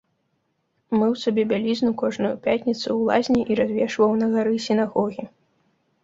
Мыў 0.99 1.11
сабе 1.23 1.43
бялізну 1.51 1.91
кожную 2.01 2.31
пятніцу 2.47 2.83
ў 2.83 3.01
лазні 3.09 3.41
і 3.53 3.57
развешваў 3.59 4.15
на 4.23 4.31
гары 4.37 4.55
сінагогі. 4.69 5.27